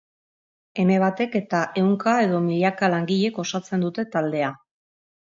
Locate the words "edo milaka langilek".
2.27-3.37